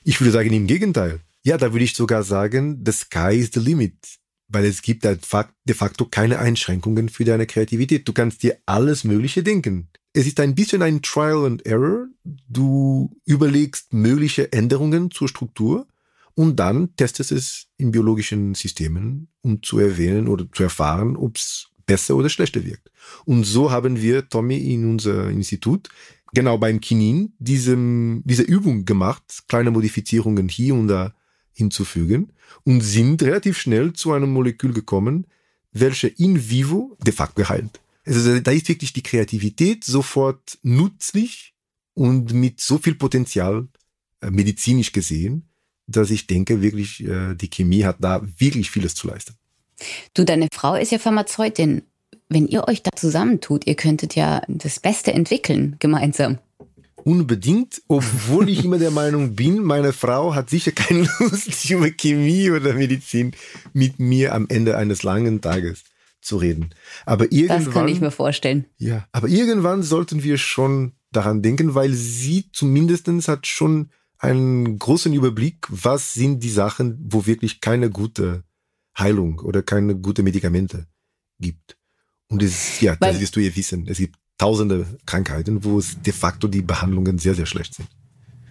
[0.05, 1.21] Ich würde sagen, im Gegenteil.
[1.43, 4.19] Ja, da würde ich sogar sagen, the sky is the limit.
[4.49, 8.07] weil es gibt de facto keine Einschränkungen für deine Kreativität.
[8.07, 9.89] Du kannst dir alles Mögliche denken.
[10.13, 12.07] Es ist ein bisschen ein Trial and Error.
[12.49, 15.87] Du überlegst mögliche Änderungen zur Struktur
[16.35, 21.69] und dann testest es in biologischen Systemen, um zu erwähnen oder zu erfahren, ob es
[21.87, 22.91] besser oder schlechter wirkt.
[23.25, 25.89] Und so haben wir, Tommy, in unser Institut
[26.35, 31.15] genau beim Kinin diesem, diese Übung gemacht, kleine Modifizierungen hier und da
[31.53, 32.33] hinzufügen
[32.65, 35.27] und sind relativ schnell zu einem Molekül gekommen,
[35.73, 37.81] welche in vivo de facto geheilt.
[38.05, 41.55] Also da ist wirklich die Kreativität sofort nützlich
[41.95, 43.69] und mit so viel Potenzial
[44.21, 45.49] äh, medizinisch gesehen,
[45.87, 49.35] dass ich denke, wirklich, äh, die Chemie hat da wirklich vieles zu leisten.
[50.15, 51.83] Du, deine Frau ist ja Pharmazeutin.
[52.29, 56.39] Wenn ihr euch da zusammentut, ihr könntet ja das Beste entwickeln gemeinsam.
[56.97, 62.51] Unbedingt, obwohl ich immer der Meinung bin, meine Frau hat sicher keine Lust, über Chemie
[62.51, 63.33] oder Medizin
[63.73, 65.85] mit mir am Ende eines langen Tages
[66.21, 66.71] zu reden.
[67.05, 67.65] Aber irgendwann.
[67.65, 68.67] Das kann ich mir vorstellen.
[68.79, 75.13] Ja, aber irgendwann sollten wir schon daran denken, weil sie zumindestens hat schon einen großen
[75.13, 78.43] Überblick, was sind die Sachen, wo wirklich keine gute
[78.99, 80.87] Heilung oder keine gute Medikamente
[81.39, 81.77] gibt.
[82.29, 83.87] Und das, ja, weil, das wirst du ja wissen.
[83.89, 87.89] Es gibt tausende Krankheiten, wo es de facto die Behandlungen sehr, sehr schlecht sind.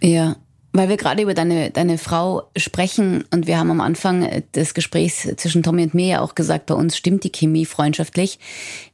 [0.01, 0.37] Ja,
[0.73, 5.27] weil wir gerade über deine, deine Frau sprechen und wir haben am Anfang des Gesprächs
[5.37, 8.39] zwischen Tommy und mir ja auch gesagt, bei uns stimmt die Chemie freundschaftlich.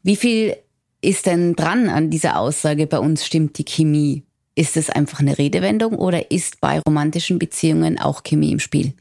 [0.04, 0.56] Wie viel
[1.02, 4.24] ist denn dran an dieser Aussage, bei uns stimmt die Chemie?
[4.54, 8.94] Ist es einfach eine Redewendung oder ist bei romantischen Beziehungen auch Chemie im Spiel?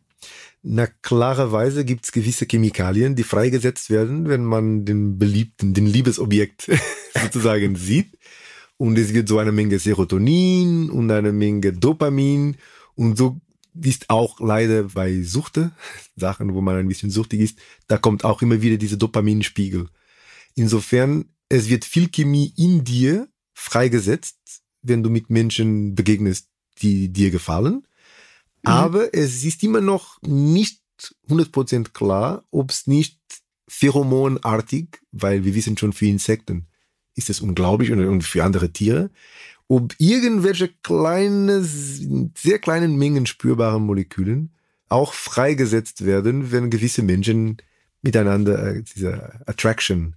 [0.62, 6.70] Na, klarerweise gibt es gewisse Chemikalien, die freigesetzt werden, wenn man den Beliebten, den Liebesobjekt
[7.14, 8.18] sozusagen sieht.
[8.76, 12.56] Und es gibt so eine Menge Serotonin und eine Menge Dopamin.
[12.94, 13.40] Und so
[13.82, 15.72] ist auch leider bei Suchte,
[16.16, 19.88] Sachen, wo man ein bisschen suchtig ist, da kommt auch immer wieder diese Dopaminspiegel.
[20.54, 26.48] Insofern, es wird viel Chemie in dir freigesetzt, wenn du mit Menschen begegnest,
[26.82, 27.86] die dir gefallen.
[28.62, 28.70] Mhm.
[28.70, 30.80] Aber es ist immer noch nicht
[31.28, 33.18] 100% klar, ob es nicht
[33.68, 36.66] pheromonartig, weil wir wissen schon für Insekten
[37.14, 39.10] ist es unglaublich und für andere Tiere,
[39.68, 44.50] ob irgendwelche kleine, sehr kleinen Mengen spürbaren Molekülen
[44.88, 47.58] auch freigesetzt werden, wenn gewisse Menschen
[48.02, 50.16] miteinander äh, diese Attraction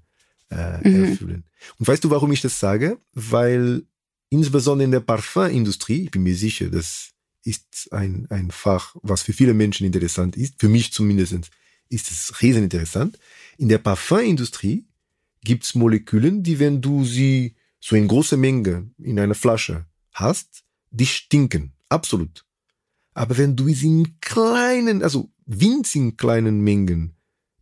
[0.49, 1.03] äh, mhm.
[1.03, 1.43] erfüllen.
[1.77, 2.97] Und weißt du, warum ich das sage?
[3.13, 3.83] Weil
[4.29, 7.12] insbesondere in der Parfumindustrie, ich bin mir sicher, dass
[7.43, 10.55] ist ein, ein Fach, was für viele Menschen interessant ist.
[10.59, 11.51] Für mich zumindest
[11.89, 13.19] ist es riesen interessant.
[13.57, 14.85] In der Parfumindustrie
[15.43, 20.63] gibt es Moleküle, die, wenn du sie so in großer Menge in einer Flasche hast,
[20.91, 21.73] die stinken.
[21.89, 22.45] Absolut.
[23.13, 27.15] Aber wenn du sie in kleinen, also winzigen kleinen Mengen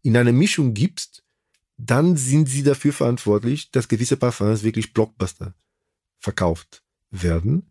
[0.03, 1.23] in eine Mischung gibst,
[1.77, 5.55] dann sind sie dafür verantwortlich, dass gewisse Parfums wirklich Blockbuster
[6.19, 7.70] verkauft werden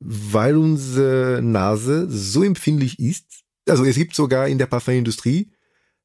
[0.00, 3.42] weil unsere Nase so empfindlich ist.
[3.68, 5.50] Also es gibt sogar in der Parfumindustrie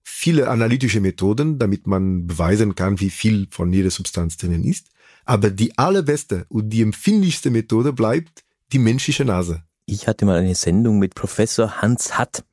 [0.03, 4.87] viele analytische Methoden, damit man beweisen kann, wie viel von jeder Substanz drinnen ist.
[5.25, 9.63] Aber die allerbeste und die empfindlichste Methode bleibt die menschliche Nase.
[9.85, 12.43] Ich hatte mal eine Sendung mit Professor Hans Hatt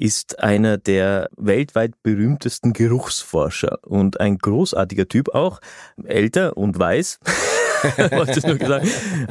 [0.00, 5.60] ist einer der weltweit berühmtesten Geruchsforscher und ein großartiger Typ auch,
[6.02, 7.18] älter und weiß.
[8.10, 8.86] wollte nur gesagt.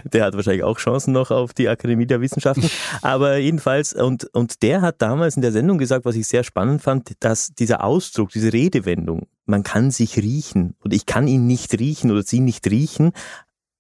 [0.05, 2.69] Der hat wahrscheinlich auch Chancen noch auf die Akademie der Wissenschaften.
[3.01, 6.81] Aber jedenfalls, und, und der hat damals in der Sendung gesagt, was ich sehr spannend
[6.81, 11.77] fand, dass dieser Ausdruck, diese Redewendung, man kann sich riechen und ich kann ihn nicht
[11.79, 13.12] riechen oder sie nicht riechen,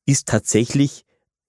[0.05, 1.05] ist tatsächlich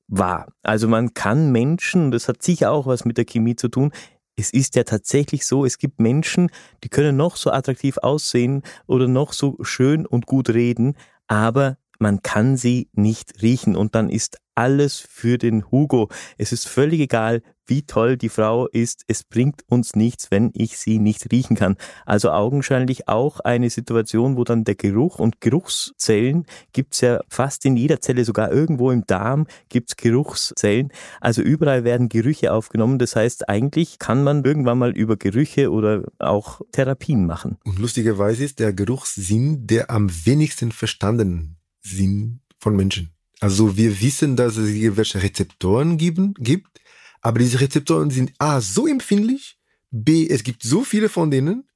[0.08, 0.52] wahr.
[0.62, 3.92] Also man kann Menschen, und das hat sicher auch was mit der Chemie zu tun,
[4.36, 6.50] es ist ja tatsächlich so, es gibt Menschen,
[6.82, 12.22] die können noch so attraktiv aussehen oder noch so schön und gut reden, aber man
[12.22, 16.08] kann sie nicht riechen und dann ist alles für den Hugo.
[16.36, 19.04] Es ist völlig egal, wie toll die Frau ist.
[19.06, 21.76] Es bringt uns nichts, wenn ich sie nicht riechen kann.
[22.04, 27.76] Also augenscheinlich auch eine Situation, wo dann der Geruch und Geruchszellen gibt's ja fast in
[27.76, 30.92] jeder Zelle, sogar irgendwo im Darm gibt's Geruchszellen.
[31.20, 32.98] Also überall werden Gerüche aufgenommen.
[32.98, 37.56] Das heißt, eigentlich kann man irgendwann mal über Gerüche oder auch Therapien machen.
[37.64, 43.10] Und lustigerweise ist der Geruchssinn der am wenigsten verstanden Sinn von Menschen.
[43.40, 46.80] Also wir wissen, dass es irgendwelche Rezeptoren geben, gibt,
[47.22, 49.58] aber diese Rezeptoren sind A, so empfindlich,
[49.90, 51.68] B, es gibt so viele von denen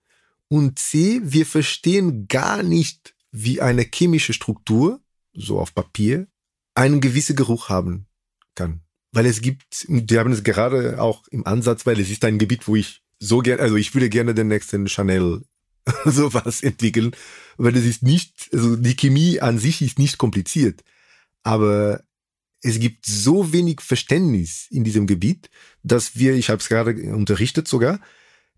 [0.48, 5.00] und C, wir verstehen gar nicht, wie eine chemische Struktur,
[5.32, 6.28] so auf Papier,
[6.74, 8.06] einen gewissen Geruch haben
[8.54, 8.80] kann.
[9.12, 12.68] Weil es gibt, wir haben es gerade auch im Ansatz, weil es ist ein Gebiet,
[12.68, 15.44] wo ich so gerne, also ich würde gerne den nächsten Chanel
[16.04, 17.14] sowas entwickeln,
[17.56, 20.82] weil es ist nicht, also die Chemie an sich ist nicht kompliziert,
[21.42, 22.02] aber
[22.62, 25.50] es gibt so wenig Verständnis in diesem Gebiet,
[25.82, 28.00] dass wir, ich habe es gerade unterrichtet sogar,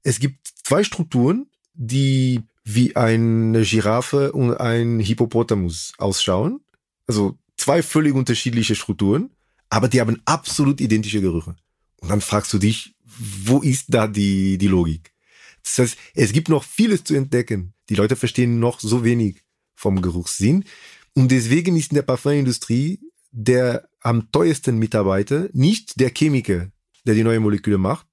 [0.05, 6.61] es gibt zwei Strukturen, die wie eine Giraffe und ein Hippopotamus ausschauen.
[7.07, 9.31] Also zwei völlig unterschiedliche Strukturen,
[9.69, 11.57] aber die haben absolut identische Gerüche.
[12.01, 15.13] Und dann fragst du dich, wo ist da die, die Logik?
[15.67, 17.75] Das heißt, es gibt noch vieles zu entdecken.
[17.89, 19.43] Die Leute verstehen noch so wenig
[19.75, 20.65] vom Geruchssinn.
[21.15, 23.01] Und deswegen ist in der Parfumindustrie
[23.37, 26.71] der am teuersten Mitarbeiter nicht der Chemiker,
[27.05, 28.07] der die neue Moleküle macht,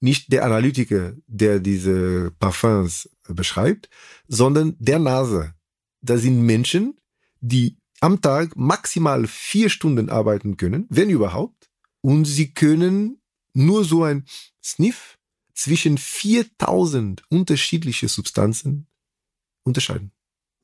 [0.00, 3.88] nicht der Analytiker, der diese Parfums beschreibt,
[4.28, 5.54] sondern der Nase.
[6.00, 6.96] Da sind Menschen,
[7.40, 13.20] die am Tag maximal vier Stunden arbeiten können, wenn überhaupt, und sie können
[13.54, 14.24] nur so ein
[14.62, 15.18] Sniff
[15.62, 18.88] zwischen 4000 unterschiedliche Substanzen
[19.62, 20.10] unterscheiden.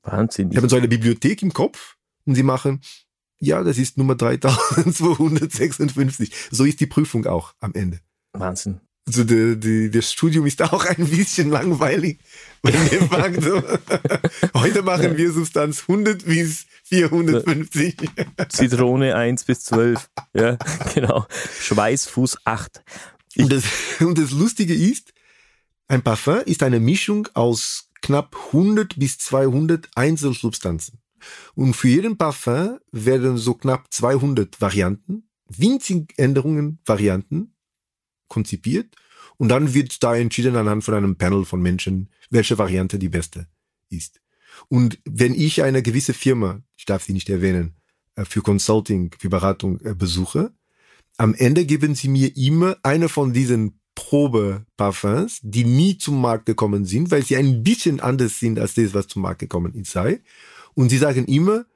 [0.02, 0.50] Wahnsinn.
[0.50, 2.80] Ich habe so eine Bibliothek im Kopf und sie machen
[3.40, 6.32] ja, das ist Nummer 3256.
[6.50, 8.00] So ist die Prüfung auch am Ende.
[8.32, 8.80] Wahnsinn.
[9.06, 12.18] Also die, die, das Studium ist auch ein bisschen langweilig,
[12.62, 13.62] wenn ihr fragt, so,
[14.54, 17.96] heute machen wir Substanz 100 bis 450.
[18.50, 20.10] Zitrone 1 bis 12.
[20.34, 20.58] Ja,
[20.94, 21.26] genau.
[21.60, 22.82] Schweißfuß 8.
[23.36, 23.64] Und das,
[24.00, 25.12] und das Lustige ist,
[25.88, 31.00] ein Parfum ist eine Mischung aus knapp 100 bis 200 Einzelsubstanzen.
[31.54, 37.54] Und für jeden Parfum werden so knapp 200 Varianten, winzig Änderungen, Varianten
[38.28, 38.94] konzipiert.
[39.36, 43.48] Und dann wird da entschieden anhand von einem Panel von Menschen, welche Variante die beste
[43.88, 44.20] ist.
[44.68, 47.76] Und wenn ich eine gewisse Firma, ich darf sie nicht erwähnen,
[48.16, 50.52] äh, für Consulting, für Beratung äh, besuche,
[51.18, 56.84] am Ende geben sie mir immer eine von diesen Probe-Parfums, die nie zum Markt gekommen
[56.84, 60.20] sind, weil sie ein bisschen anders sind als das, was zum Markt gekommen ist sei.
[60.74, 61.66] Und sie sagen immer,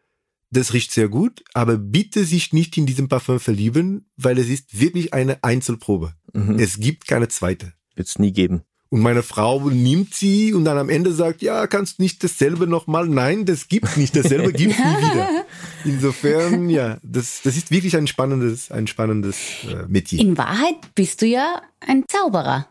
[0.50, 4.78] das riecht sehr gut, aber bitte sich nicht in diesem Parfum verlieben, weil es ist
[4.78, 6.14] wirklich eine Einzelprobe.
[6.32, 6.58] Mhm.
[6.58, 7.72] Es gibt keine zweite.
[7.96, 8.62] Wird es nie geben.
[8.92, 13.08] Und meine Frau nimmt sie und dann am Ende sagt, ja, kannst nicht dasselbe nochmal?
[13.08, 15.46] Nein, das gibt nicht dasselbe, gibt nie wieder.
[15.86, 20.20] Insofern, ja, das, das ist wirklich ein spannendes, ein spannendes äh, Metier.
[20.20, 22.68] In Wahrheit bist du ja ein Zauberer,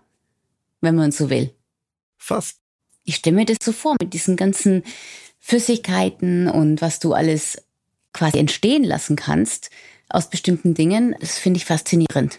[0.79, 1.55] wenn man so will.
[2.19, 2.57] Fast.
[3.03, 4.83] Ich stelle mir das so vor, mit diesen ganzen
[5.39, 7.63] Flüssigkeiten und was du alles
[8.13, 9.71] quasi entstehen lassen kannst
[10.07, 12.37] aus bestimmten Dingen, das finde ich faszinierend.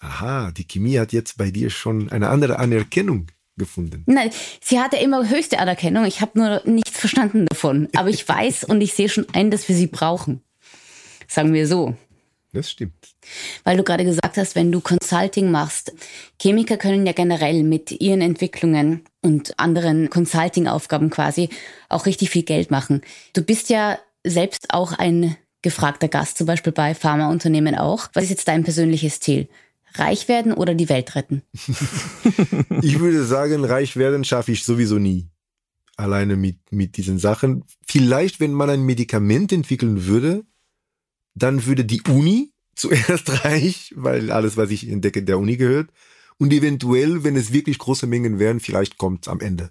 [0.00, 4.02] Aha, die Chemie hat jetzt bei dir schon eine andere Anerkennung gefunden.
[4.06, 4.30] Nein,
[4.62, 6.06] sie hatte immer höchste Anerkennung.
[6.06, 7.88] Ich habe nur nichts verstanden davon.
[7.94, 10.40] Aber ich weiß und ich sehe schon ein, dass wir sie brauchen.
[11.28, 11.94] Sagen wir so.
[12.52, 12.94] Das stimmt.
[13.62, 15.92] Weil du gerade gesagt hast, wenn du Consulting machst,
[16.40, 21.50] Chemiker können ja generell mit ihren Entwicklungen und anderen Consulting-Aufgaben quasi
[21.88, 23.02] auch richtig viel Geld machen.
[23.34, 28.08] Du bist ja selbst auch ein gefragter Gast, zum Beispiel bei Pharmaunternehmen auch.
[28.14, 29.48] Was ist jetzt dein persönliches Ziel?
[29.94, 31.42] Reich werden oder die Welt retten?
[32.82, 35.28] ich würde sagen, reich werden schaffe ich sowieso nie.
[35.96, 37.64] Alleine mit, mit diesen Sachen.
[37.86, 40.44] Vielleicht, wenn man ein Medikament entwickeln würde,
[41.34, 45.90] dann würde die Uni zuerst reich, weil alles, was ich entdecke, der Uni gehört.
[46.38, 49.70] Und eventuell, wenn es wirklich große Mengen wären, vielleicht kommt am Ende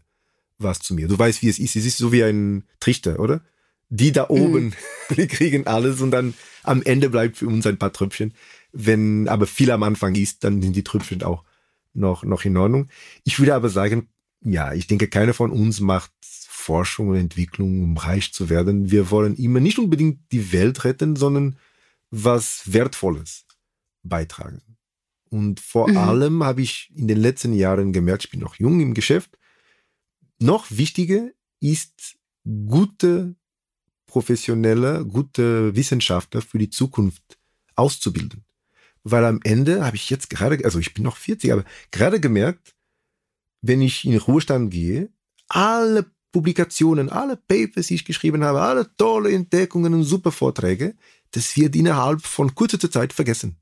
[0.60, 1.08] was zu mir.
[1.08, 1.76] Du weißt, wie es ist.
[1.76, 3.42] Es ist so wie ein Trichter, oder?
[3.90, 4.74] Die da oben, mhm.
[5.16, 8.34] die kriegen alles und dann am Ende bleibt für uns ein paar Tröpfchen.
[8.72, 11.44] Wenn aber viel am Anfang ist, dann sind die Tröpfchen auch
[11.94, 12.88] noch, noch in Ordnung.
[13.24, 14.10] Ich würde aber sagen,
[14.42, 18.92] ja, ich denke, keiner von uns macht Forschung und Entwicklung, um reich zu werden.
[18.92, 21.58] Wir wollen immer nicht unbedingt die Welt retten, sondern
[22.12, 23.46] was Wertvolles
[24.04, 24.62] beitragen.
[25.30, 25.98] Und vor mhm.
[25.98, 29.38] allem habe ich in den letzten Jahren gemerkt, ich bin noch jung im Geschäft,
[30.40, 31.30] noch wichtiger
[31.60, 33.36] ist gute
[34.06, 37.38] professionelle, gute Wissenschaftler für die Zukunft
[37.76, 38.44] auszubilden.
[39.04, 42.76] Weil am Ende habe ich jetzt gerade, also ich bin noch 40, aber gerade gemerkt,
[43.62, 45.10] wenn ich in den Ruhestand gehe,
[45.48, 50.96] alle Publikationen, alle Papers, die ich geschrieben habe, alle tolle Entdeckungen und super Vorträge,
[51.32, 53.58] das wird innerhalb von kurzer Zeit vergessen.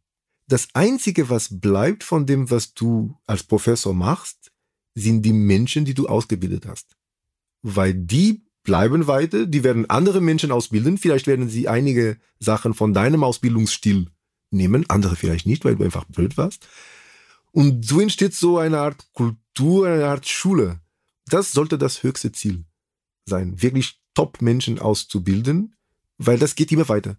[0.48, 4.52] Das Einzige, was bleibt von dem, was du als Professor machst,
[4.96, 6.96] sind die Menschen, die du ausgebildet hast.
[7.62, 12.94] Weil die bleiben weiter, die werden andere Menschen ausbilden, vielleicht werden sie einige Sachen von
[12.94, 14.08] deinem Ausbildungsstil
[14.52, 16.68] nehmen, andere vielleicht nicht, weil du einfach blöd warst.
[17.52, 20.80] Und so entsteht so eine Art Kultur, eine Art Schule.
[21.28, 22.66] Das sollte das höchste Ziel
[23.26, 25.76] sein, wirklich Top-Menschen auszubilden,
[26.18, 27.18] weil das geht immer weiter.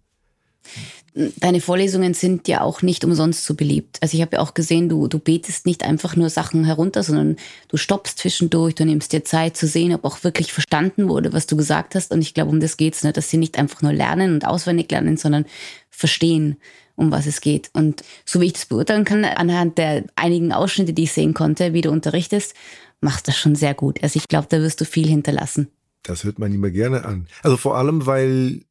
[1.13, 3.97] Deine Vorlesungen sind ja auch nicht umsonst so beliebt.
[4.01, 7.37] Also ich habe ja auch gesehen, du, du betest nicht einfach nur Sachen herunter, sondern
[7.67, 11.47] du stoppst zwischendurch, du nimmst dir Zeit zu sehen, ob auch wirklich verstanden wurde, was
[11.47, 12.11] du gesagt hast.
[12.11, 13.11] Und ich glaube, um das geht's, ne?
[13.11, 15.45] dass sie nicht einfach nur lernen und auswendig lernen, sondern
[15.89, 16.57] verstehen,
[16.99, 17.69] um was es geht.
[17.73, 21.73] Und so wie ich das beurteilen kann, anhand der einigen Ausschnitte, die ich sehen konnte,
[21.73, 22.53] wie du unterrichtest,
[23.01, 24.03] machst das schon sehr gut.
[24.03, 25.69] Also ich glaube, da wirst du viel hinterlassen.
[26.03, 27.27] Das hört man immer gerne an.
[27.41, 28.61] Also vor allem, weil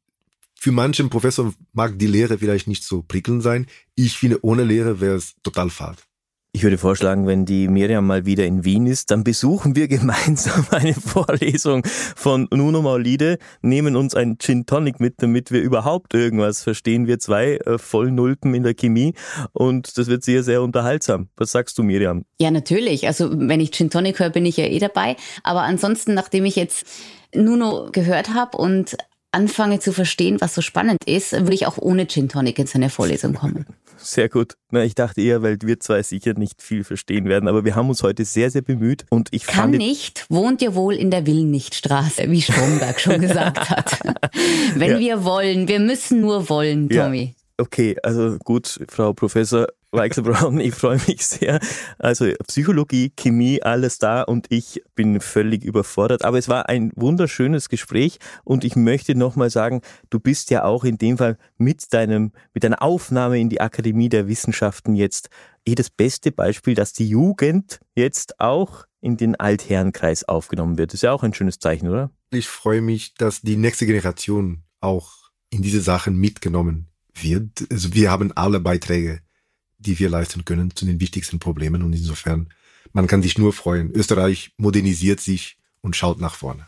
[0.55, 3.67] für manchen Professor mag die Lehre vielleicht nicht so prickelnd sein.
[3.95, 5.97] Ich finde, ohne Lehre wäre es total fad.
[6.51, 10.65] Ich würde vorschlagen, wenn die Miriam mal wieder in Wien ist, dann besuchen wir gemeinsam
[10.71, 16.63] eine Vorlesung von Nuno Maulide, nehmen uns ein Gin Tonic mit, damit wir überhaupt irgendwas
[16.63, 17.05] verstehen.
[17.05, 19.13] Wir zwei äh, Vollnulpen in der Chemie
[19.53, 21.29] und das wird sehr, sehr unterhaltsam.
[21.37, 22.25] Was sagst du, Miriam?
[22.39, 23.05] Ja, natürlich.
[23.05, 25.17] Also wenn ich Gin Tonic höre, bin ich ja eh dabei.
[25.43, 26.87] Aber ansonsten, nachdem ich jetzt
[27.31, 28.97] Nuno gehört habe und
[29.31, 32.89] anfange zu verstehen, was so spannend ist, würde ich auch ohne Gin Tonic in seine
[32.89, 33.67] Vorlesung kommen.
[34.01, 34.55] Sehr gut.
[34.71, 37.89] Na, ich dachte eher, weil wir zwei sicher nicht viel verstehen werden, aber wir haben
[37.89, 42.29] uns heute sehr, sehr bemüht und ich Kann nicht, wohnt ihr wohl in der Willennichtstraße,
[42.29, 43.99] wie Stromberg schon gesagt hat.
[44.75, 44.99] Wenn ja.
[44.99, 47.35] wir wollen, wir müssen nur wollen, Tommy.
[47.35, 47.63] Ja.
[47.63, 51.59] Okay, also gut, Frau Professor, Weichsel Brown, ich freue mich sehr.
[51.97, 56.23] Also Psychologie, Chemie, alles da und ich bin völlig überfordert.
[56.23, 60.83] Aber es war ein wunderschönes Gespräch und ich möchte nochmal sagen, du bist ja auch
[60.83, 65.29] in dem Fall mit deinem, mit deiner Aufnahme in die Akademie der Wissenschaften jetzt
[65.65, 70.93] eh das beste Beispiel, dass die Jugend jetzt auch in den Altherrenkreis aufgenommen wird.
[70.93, 72.11] Ist ja auch ein schönes Zeichen, oder?
[72.31, 75.13] Ich freue mich, dass die nächste Generation auch
[75.49, 77.65] in diese Sachen mitgenommen wird.
[77.71, 79.21] Also wir haben alle Beiträge
[79.79, 81.81] die wir leisten können zu den wichtigsten Problemen.
[81.81, 82.49] Und insofern,
[82.93, 83.91] man kann sich nur freuen.
[83.91, 86.67] Österreich modernisiert sich und schaut nach vorne.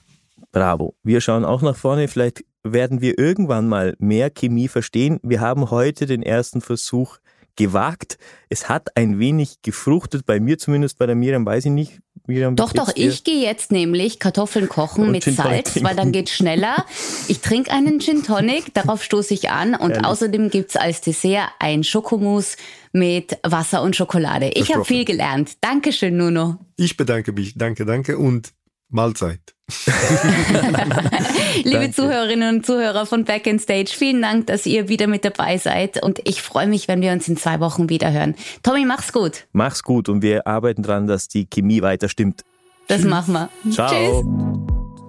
[0.51, 0.95] Bravo.
[1.03, 2.07] Wir schauen auch nach vorne.
[2.07, 5.19] Vielleicht werden wir irgendwann mal mehr Chemie verstehen.
[5.23, 7.17] Wir haben heute den ersten Versuch
[7.55, 8.17] gewagt.
[8.49, 11.99] Es hat ein wenig gefruchtet, bei mir zumindest, bei der Miriam weiß ich nicht.
[12.31, 16.11] Miriam, doch, doch, ich gehe jetzt nämlich Kartoffeln kochen und mit Gin Salz, weil dann
[16.13, 16.85] geht schneller.
[17.27, 20.05] Ich trinke einen Gin Tonic, darauf stoße ich an und Ehrlich?
[20.05, 22.57] außerdem gibt's als Dessert ein Schokomousse
[22.93, 24.51] mit Wasser und Schokolade.
[24.53, 25.57] Ich habe viel gelernt.
[25.61, 26.57] Dankeschön, Nuno.
[26.77, 27.57] Ich bedanke mich.
[27.57, 28.53] Danke, danke und
[28.89, 29.39] Mahlzeit.
[31.63, 31.91] Liebe.
[31.91, 36.01] Zuhörerinnen und Zuhörer von Back in Stage, vielen Dank, dass ihr wieder mit dabei seid
[36.01, 38.35] und ich freue mich, wenn wir uns in zwei Wochen wieder hören.
[38.63, 39.45] Tommy, mach's gut.
[39.51, 42.43] Mach's gut und wir arbeiten dran, dass die Chemie weiter stimmt.
[42.87, 43.09] Das Tschüss.
[43.09, 43.49] machen wir.
[43.71, 43.89] Ciao.
[43.89, 44.70] Tschüss.